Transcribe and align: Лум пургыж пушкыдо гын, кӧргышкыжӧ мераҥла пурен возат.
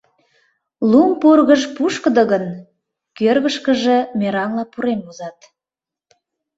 Лум 0.91 1.11
пургыж 1.21 1.61
пушкыдо 1.75 2.23
гын, 2.31 2.45
кӧргышкыжӧ 3.17 3.97
мераҥла 4.19 4.65
пурен 4.71 4.99
возат. 5.05 5.37